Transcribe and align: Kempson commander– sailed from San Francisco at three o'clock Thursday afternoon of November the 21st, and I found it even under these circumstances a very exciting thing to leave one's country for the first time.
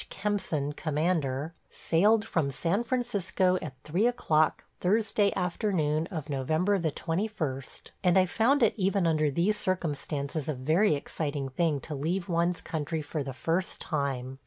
Kempson 0.09 0.73
commander– 0.73 1.53
sailed 1.69 2.25
from 2.25 2.49
San 2.49 2.83
Francisco 2.83 3.59
at 3.61 3.75
three 3.83 4.07
o'clock 4.07 4.63
Thursday 4.79 5.31
afternoon 5.35 6.07
of 6.07 6.27
November 6.27 6.79
the 6.79 6.91
21st, 6.91 7.91
and 8.03 8.17
I 8.17 8.25
found 8.25 8.63
it 8.63 8.73
even 8.77 9.05
under 9.05 9.29
these 9.29 9.57
circumstances 9.57 10.49
a 10.49 10.55
very 10.55 10.95
exciting 10.95 11.49
thing 11.49 11.79
to 11.81 11.93
leave 11.93 12.27
one's 12.27 12.61
country 12.61 13.03
for 13.03 13.21
the 13.21 13.31
first 13.31 13.79
time. 13.79 14.39